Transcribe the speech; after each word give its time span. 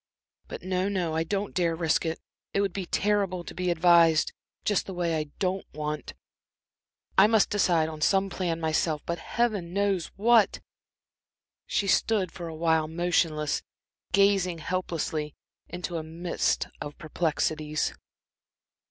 But 0.47 0.63
no, 0.63 0.89
no, 0.89 1.13
I 1.13 1.23
don't 1.23 1.53
dare 1.53 1.75
risk 1.75 2.07
it; 2.07 2.19
it 2.55 2.61
would 2.61 2.73
be 2.73 2.87
terrible 2.87 3.43
to 3.43 3.53
be 3.53 3.69
advised 3.69 4.33
just 4.65 4.87
the 4.87 4.95
way 4.95 5.15
I 5.15 5.25
don't 5.37 5.71
want. 5.75 6.15
I 7.19 7.27
must 7.27 7.51
decide 7.51 7.87
on 7.87 8.01
some 8.01 8.27
plan 8.27 8.59
myself. 8.59 9.03
But 9.05 9.19
Heaven 9.19 9.73
knows 9.73 10.07
what!" 10.15 10.59
She 11.67 11.85
stood 11.85 12.31
for 12.31 12.47
a 12.47 12.55
while 12.55 12.87
motionless, 12.87 13.61
gazing 14.11 14.57
helplessly 14.57 15.35
into 15.69 15.97
a 15.97 16.03
mist 16.03 16.67
of 16.81 16.97
perplexities. 16.97 17.93